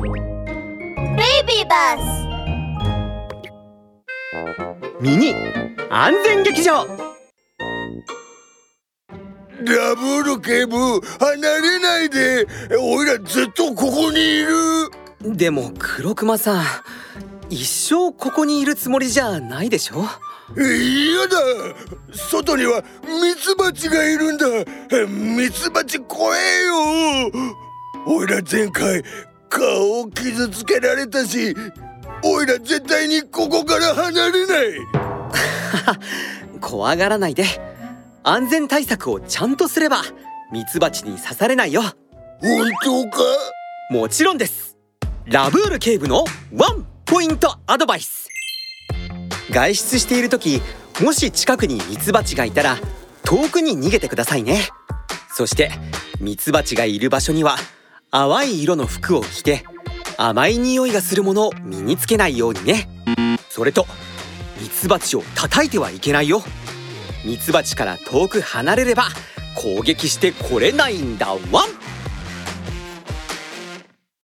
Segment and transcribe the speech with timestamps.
[0.00, 1.98] Baby bus.
[5.00, 5.34] ミニ
[5.90, 6.86] 安全劇場。
[9.64, 12.46] ダブル警部離れないで。
[12.80, 15.36] おいらずっとここにいる。
[15.36, 16.64] でも黒熊さん
[17.50, 20.04] 一生ここにいるつもりじゃないでしょ？
[20.56, 21.36] 嫌だ。
[22.12, 24.46] 外にはミツバチがいるんだ。
[25.08, 26.74] ミツバチ怖えよ。
[28.06, 29.02] おいら前回
[29.48, 31.54] 顔を傷つけられたし
[32.24, 34.68] おいら絶対にここから離れない。
[36.60, 37.44] 怖がらないで。
[38.24, 40.02] 安全対策をちゃんとすれば
[40.52, 41.82] ミツバチに刺されないよ。
[42.40, 43.22] 本当か？
[43.90, 44.76] もちろんです。
[45.26, 48.28] ラブール警部のワンポイントアドバイス。
[49.50, 50.60] 外出している時
[51.00, 52.76] もし近くにミツバチがいたら
[53.24, 54.68] 遠くに逃げてくださいね。
[55.34, 55.70] そして
[56.20, 57.56] ミツバチがいる場所には
[58.10, 59.64] 淡い色の服を着て
[60.16, 62.88] 甘い匂いがするものを身につけないようにね。
[63.50, 63.86] それと
[64.60, 66.42] ミツバチを叩いてはいけないよ。
[67.24, 69.04] ミツバチから遠く離れれば
[69.54, 71.28] 攻撃してこれないんだ。
[71.52, 71.77] ワン！